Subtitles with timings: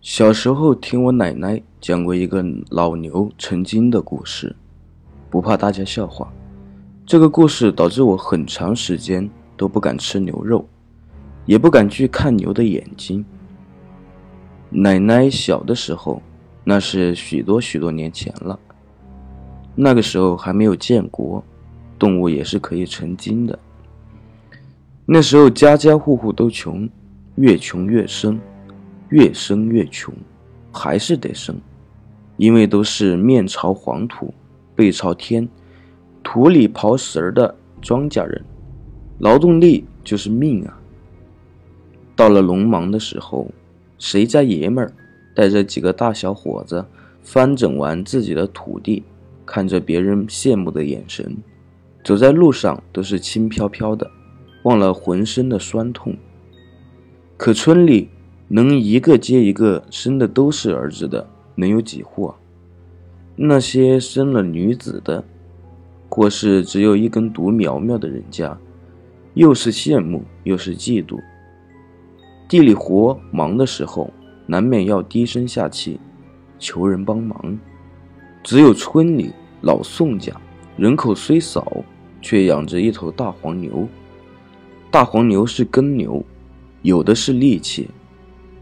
[0.00, 4.54] 小时候听我奶奶讲过一个老牛成精的故事，
[5.28, 6.32] 不怕大家笑话。
[7.04, 10.64] 这个故事导致我很长时间都不敢吃牛肉，
[11.44, 13.24] 也不敢去看牛的眼睛。
[14.70, 16.22] 奶奶小的时候，
[16.62, 18.58] 那是许多许多年前了。
[19.74, 21.42] 那个时候还没有建国，
[21.98, 23.58] 动物也是可以成精的。
[25.04, 26.88] 那时候家家户户都穷，
[27.36, 28.38] 越穷越生。
[29.08, 30.12] 越生越穷，
[30.72, 31.56] 还是得生，
[32.36, 34.34] 因为都是面朝黄土
[34.74, 35.48] 背朝天，
[36.24, 38.44] 土里刨食儿的庄稼人，
[39.18, 40.76] 劳动力就是命啊。
[42.16, 43.48] 到了农忙的时候，
[43.98, 44.92] 谁家爷们儿
[45.34, 46.84] 带着几个大小伙子
[47.22, 49.04] 翻整完自己的土地，
[49.44, 51.36] 看着别人羡慕的眼神，
[52.02, 54.10] 走在路上都是轻飘飘的，
[54.64, 56.16] 忘了浑身的酸痛。
[57.36, 58.08] 可村里。
[58.48, 62.36] 能一个接一个生的都是儿子的，能有几户啊？
[63.34, 65.24] 那些生了女子的，
[66.08, 68.56] 或是只有一根独苗苗的人家，
[69.34, 71.20] 又是羡慕又是嫉妒。
[72.48, 74.08] 地里活忙的时候，
[74.46, 75.98] 难免要低声下气，
[76.58, 77.58] 求人帮忙。
[78.44, 80.32] 只有村里老宋家，
[80.76, 81.84] 人口虽少，
[82.22, 83.88] 却养着一头大黄牛。
[84.88, 86.24] 大黄牛是耕牛，
[86.82, 87.90] 有的是力气。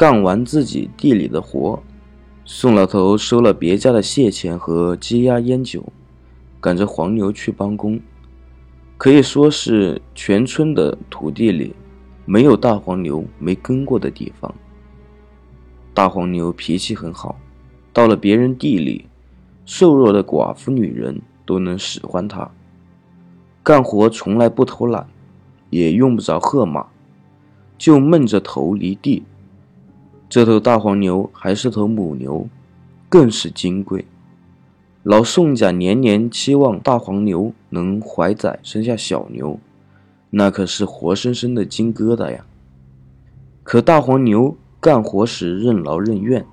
[0.00, 1.82] 干完自己地里的活，
[2.46, 5.92] 宋老头收了别家的蟹钱和鸡鸭烟酒，
[6.58, 8.00] 赶着黄牛去帮工，
[8.96, 11.76] 可以说是全村的土地里
[12.24, 14.54] 没有大黄牛没耕过的地方。
[15.92, 17.38] 大黄牛脾气很好，
[17.92, 19.04] 到了别人地里，
[19.66, 22.50] 瘦弱的寡妇女人都能使唤他。
[23.62, 25.06] 干活从来不偷懒，
[25.68, 26.86] 也用不着喝马，
[27.76, 29.24] 就闷着头犁地。
[30.30, 32.46] 这头大黄牛还是头母牛，
[33.08, 34.06] 更是金贵。
[35.02, 39.58] 老宋家年年期望大黄牛能怀崽生下小牛，
[40.30, 42.46] 那可是活生生的金疙瘩呀。
[43.64, 46.46] 可大黄牛干活时任劳任怨，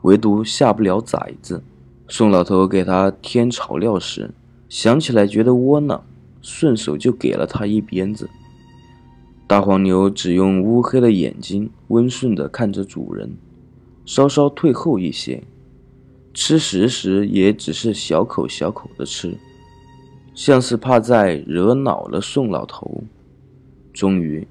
[0.00, 1.62] 唯独下不了崽子。
[2.08, 4.30] 宋老头给他添草料时，
[4.70, 6.02] 想起来觉得窝囊，
[6.40, 8.30] 顺手就给了他一鞭子。
[9.48, 13.34] 大黄牛只用乌黑的眼睛温顺地看着主人，
[14.04, 15.42] 稍稍退后一些，
[16.34, 19.38] 吃食时也只是小口小口的吃，
[20.34, 23.04] 像是怕再惹恼了宋老头。
[23.94, 24.46] 终于，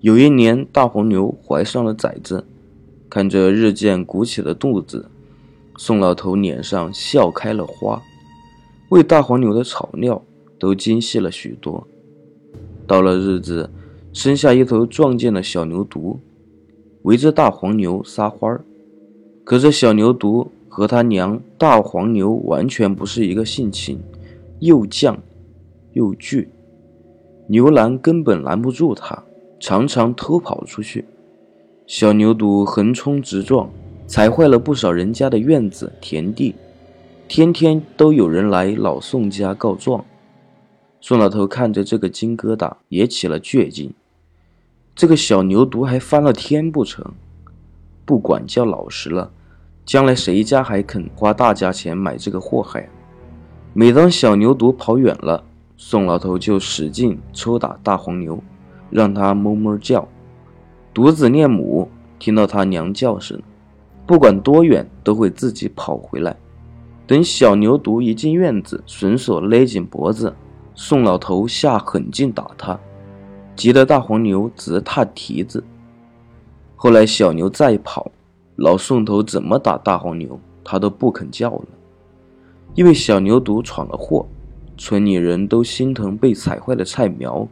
[0.00, 2.44] 有一年，大黄牛怀上了崽子，
[3.08, 5.08] 看着日渐鼓起的肚子，
[5.76, 8.02] 宋老头脸上笑开了花，
[8.88, 10.20] 喂大黄牛的草料
[10.58, 11.86] 都精细了许多。
[12.88, 13.70] 到了日子。
[14.12, 16.18] 生下一头撞见的小牛犊，
[17.02, 18.62] 围着大黄牛撒欢儿。
[19.42, 24.00] 可这小牛犊和他娘大黄牛完全不是一个性情，
[24.60, 25.16] 又犟
[25.94, 26.46] 又倔，
[27.46, 29.24] 牛栏根本拦不住它，
[29.58, 31.06] 常常偷跑出去。
[31.86, 33.70] 小牛犊横冲直撞，
[34.06, 36.54] 踩坏了不少人家的院子田地，
[37.26, 40.04] 天天都有人来老宋家告状。
[41.00, 43.92] 宋老头看着这个金疙瘩，也起了倔劲。
[44.94, 47.04] 这个小牛犊还翻了天不成？
[48.04, 49.30] 不管教老实了，
[49.86, 52.88] 将来谁家还肯花大价钱买这个祸害？
[53.72, 55.44] 每当小牛犊跑远了，
[55.78, 58.42] 宋老头就使劲抽打大黄牛，
[58.90, 60.06] 让它哞哞叫。
[60.92, 61.88] 犊子念母，
[62.18, 63.40] 听到它娘叫声，
[64.06, 66.36] 不管多远都会自己跑回来。
[67.06, 70.34] 等小牛犊一进院子，绳索勒紧脖子，
[70.74, 72.78] 宋老头下狠劲打它。
[73.62, 75.62] 急得大黄牛直踏蹄子。
[76.74, 78.10] 后来小牛再跑，
[78.56, 81.66] 老宋头怎么打大黄牛，他都不肯叫了，
[82.74, 84.26] 因为小牛犊闯了祸。
[84.76, 87.46] 村里人都心疼被踩坏的菜苗，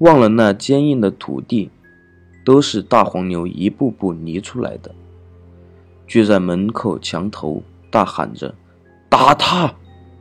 [0.00, 1.70] 忘了那坚硬的土地
[2.44, 4.94] 都是大黄牛一步步犁出来的。
[6.06, 8.54] 聚在门口墙头，大喊着
[9.08, 9.72] ：“打他！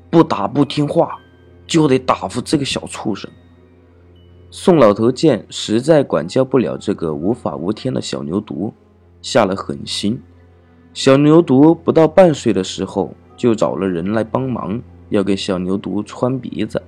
[0.09, 1.19] 不打不听话，
[1.67, 3.29] 就得打服这个小畜生！”
[4.57, 8.71] 宋老头见实在管教不了这个无法无天的小牛犊，
[9.21, 10.17] 下了狠心。
[10.93, 16.81] 小牛犊不到半岁的时候，就找了人来帮忙，要给小牛犊穿鼻子。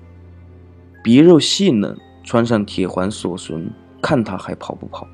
[1.03, 3.69] 鼻肉细嫩，穿上铁环锁绳，
[4.01, 5.05] 看他还跑不跑。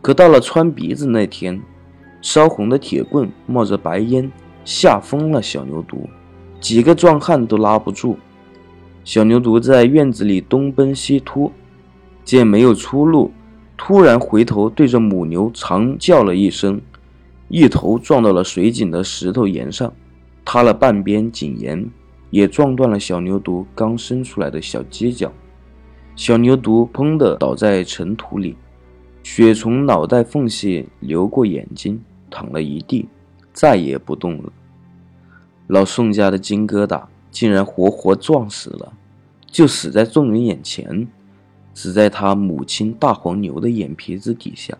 [0.00, 1.60] 可到了穿鼻子那天，
[2.22, 4.30] 烧红的铁棍冒着白烟，
[4.64, 6.06] 吓疯了小牛犊，
[6.60, 8.16] 几个壮汉都拉不住。
[9.02, 11.50] 小牛犊在院子里东奔西突。
[12.24, 13.30] 见没有出路，
[13.76, 16.80] 突然回头对着母牛长叫了一声，
[17.48, 19.92] 一头撞到了水井的石头岩上，
[20.44, 21.88] 塌了半边井沿，
[22.30, 25.30] 也撞断了小牛犊刚生出来的小犄角。
[26.16, 28.56] 小牛犊砰的倒在尘土里，
[29.22, 32.00] 血从脑袋缝隙流过眼睛，
[32.30, 33.08] 淌了一地，
[33.52, 34.52] 再也不动了。
[35.66, 38.92] 老宋家的金疙瘩竟然活活撞死了，
[39.46, 41.08] 就死在众人眼前，
[41.74, 44.78] 死在他母亲大黄牛的眼皮子底下。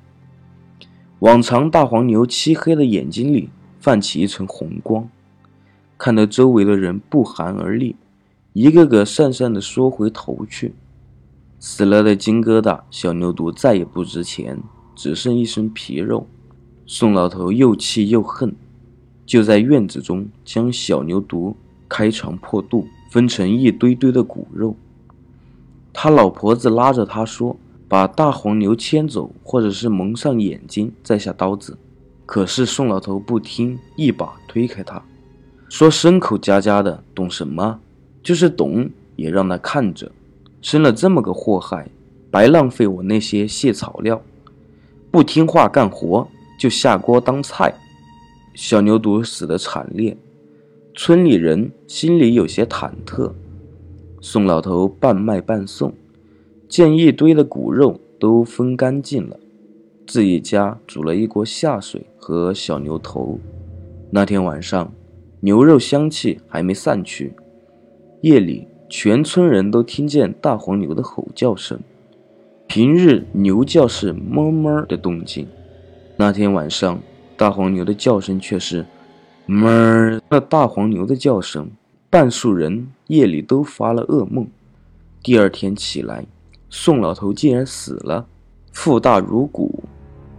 [1.19, 3.51] 往常大黄牛漆黑的眼睛里
[3.81, 5.09] 泛起一层红光，
[5.99, 7.97] 看得周围的人不寒而栗，
[8.53, 10.75] 一个个讪讪地缩回头去。
[11.59, 14.61] 死了的金疙瘩小牛犊再也不值钱，
[14.95, 16.27] 只剩一身皮肉。
[16.87, 18.55] 宋老头又气又恨，
[19.25, 21.55] 就在院子中将小牛犊
[21.89, 24.77] 开肠破肚，分成一堆堆的骨肉。
[25.95, 27.57] 他老婆子拉着他说。
[27.87, 31.77] 把大黄牛牵走，或者是蒙上眼睛再下刀子。
[32.27, 35.01] 可是宋老头不听，一把推开他，
[35.69, 37.79] 说：“牲口家家的，懂什么？
[38.21, 40.11] 就是懂，也让他看着。
[40.61, 41.89] 生了这么个祸害，
[42.33, 44.21] 白浪费我那些蟹草料。
[45.13, 46.27] 不听话干活，
[46.59, 47.73] 就下锅当菜。”
[48.55, 50.17] 小牛犊死得惨烈，
[50.97, 53.31] 村里人心里有些忐忑。
[54.27, 55.93] 宋老头半卖半送。
[56.67, 59.39] 见一堆的骨肉都分干净了，
[60.07, 63.39] 自己家煮了一锅下水和小牛头。
[64.11, 64.91] 那天晚上，
[65.41, 67.35] 牛肉香气还没散去，
[68.23, 71.79] 夜里全村人都听见大黄牛的吼叫声。
[72.67, 75.47] 平日牛叫是哞哞的动静，
[76.17, 76.99] 那天晚上
[77.37, 78.87] 大黄牛的叫声却是
[79.47, 80.19] 哞。
[80.31, 81.71] 那大黄牛的叫声，
[82.15, 84.47] 半数人夜里都发了噩梦。
[85.21, 86.25] 第二天起来。
[86.71, 88.25] 宋老头竟然死了，
[88.71, 89.83] 腹大如鼓，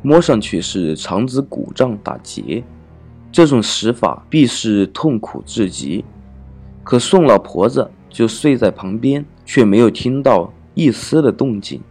[0.02, 2.64] 摸上去是肠子鼓胀打结，
[3.30, 6.06] 这种死法必是痛苦至极。
[6.82, 11.82] 可宋老婆子就睡在旁边，却没有听到一丝的动静。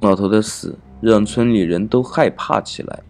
[0.00, 3.02] 老头的死让村里人都害怕起来。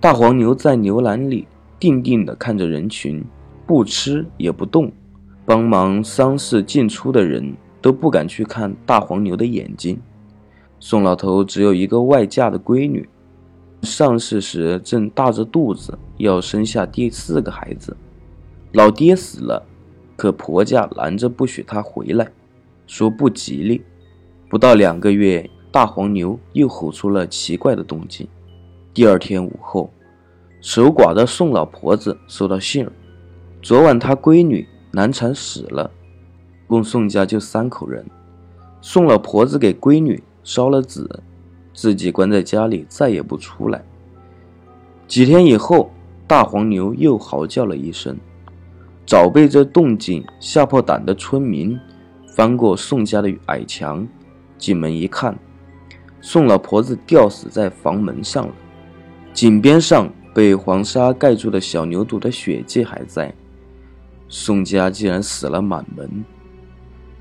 [0.00, 1.46] 大黄牛在牛栏里
[1.78, 3.24] 定定地看着人群，
[3.64, 4.90] 不吃也不动。
[5.46, 7.54] 帮忙丧事进出的人。
[7.86, 9.96] 都不敢去看大黄牛的眼睛。
[10.80, 13.08] 宋老头只有一个外嫁的闺女，
[13.82, 17.96] 上世时正大着肚子要生下第四个孩子，
[18.72, 19.64] 老爹死了，
[20.16, 22.28] 可婆家拦着不许他回来，
[22.88, 23.80] 说不吉利。
[24.48, 28.26] 不到两个月，大黄牛又吼出了奇怪的动静。
[28.92, 29.92] 第二天午后，
[30.60, 32.90] 守寡的宋老婆子收到信儿，
[33.62, 34.66] 昨晚她闺女
[34.96, 35.90] 难产死了。
[36.66, 38.02] 共宋家就三口人，
[38.80, 41.06] 宋老婆子给闺女烧了纸，
[41.74, 43.84] 自己关在家里再也不出来。
[45.06, 45.90] 几天以后，
[46.26, 48.16] 大黄牛又嚎叫了一声，
[49.04, 51.78] 早被这动静吓破胆的村民
[52.34, 54.08] 翻过宋家的矮墙，
[54.56, 55.38] 进门一看，
[56.22, 58.54] 宋老婆子吊死在房门上了，
[59.34, 63.32] 井边上被黄沙盖住的小牛犊的血迹还在，
[64.28, 66.24] 宋家竟然死了满门。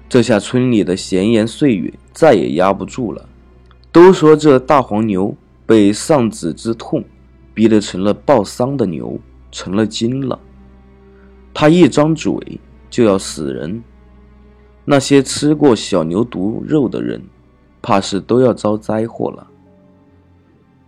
[0.08, 3.28] 这下村里的闲言碎语再也压不住了，
[3.92, 5.36] 都说这大黄牛
[5.66, 7.04] 被丧子之痛
[7.54, 9.20] 逼得成了报丧的牛，
[9.52, 10.40] 成了精了。
[11.54, 12.60] 他一张嘴
[12.90, 13.84] 就要死人，
[14.84, 17.22] 那些吃过小牛犊肉的人，
[17.82, 19.48] 怕是都要遭灾祸了。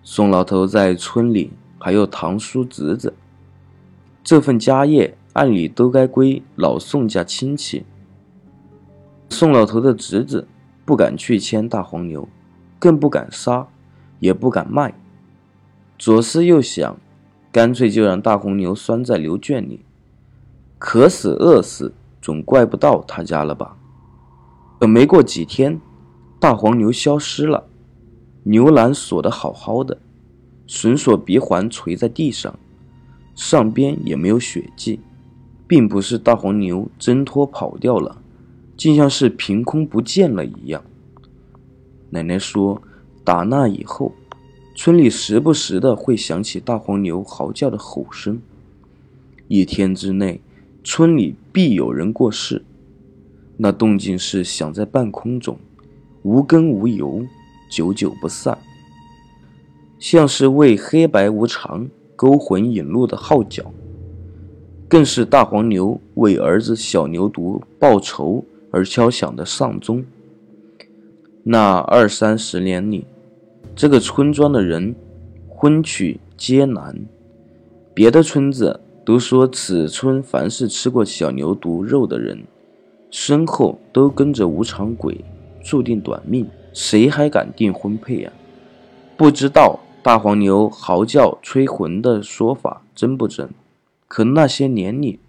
[0.04, 3.14] 宋老头在村里还有堂叔侄子，
[4.24, 7.86] 这份家业按理都该归老宋家亲戚。
[9.30, 10.48] 宋老头的侄子
[10.84, 12.28] 不敢去牵大黄牛，
[12.80, 13.68] 更不敢杀，
[14.20, 14.96] 也不敢卖。
[16.00, 16.98] 左思右想，
[17.52, 19.86] 干脆就让大黄牛拴在牛圈里，
[20.80, 23.78] 渴死饿死总怪不到他家了吧？
[24.80, 25.80] 可没过几天，
[26.40, 27.68] 大黄牛消失了，
[28.42, 30.00] 牛栏锁得好好的，
[30.66, 32.58] 绳索鼻环垂在地上，
[33.36, 35.00] 上边也没有血迹，
[35.68, 38.22] 并不是大黄牛挣脱跑掉了。
[38.78, 40.84] 竟像是凭空不见了一样。
[42.12, 42.82] 奶奶说，
[43.24, 44.14] 打那以后，
[44.76, 48.40] 村里时不时的会响起大黄牛嚎叫的吼声。
[49.48, 50.40] 一天之内，
[50.84, 52.64] 村里必有人过世。
[53.58, 55.58] 那动静是响在半空中，
[56.22, 57.26] 无根无由，
[57.72, 58.60] 久久不散，
[59.98, 63.74] 像是为黑白无常勾魂引路的号角，
[64.88, 68.46] 更是大黄牛为儿子小牛犊报仇。
[68.70, 70.04] 而敲响的丧钟。
[71.44, 73.06] 那二三十年里，
[73.74, 74.94] 这个村庄的人
[75.48, 77.06] 婚娶皆难，
[77.94, 82.44] 别的村子都说，此村凡是吃过小牛犊肉的人，
[83.10, 85.24] 身后都跟着无常鬼，
[85.64, 86.46] 注定短命。
[86.74, 88.32] 谁还敢订婚配呀？
[89.16, 93.50] 不知道大黄牛嚎叫催魂的说法真不真？
[94.08, 95.20] 可那些年里，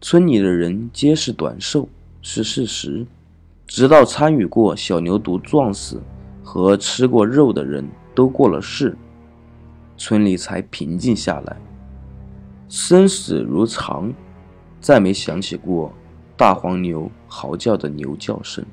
[0.00, 1.88] 村里的人皆是短寿，
[2.20, 3.06] 是事实。
[3.66, 6.02] 直到参与过小牛犊撞死
[6.42, 8.96] 和吃过肉的人都过了世，
[9.96, 11.56] 村里才平静下来。
[12.68, 14.12] 生死如常，
[14.80, 15.92] 再没响起过
[16.36, 18.64] 大黄牛嚎叫的牛叫声。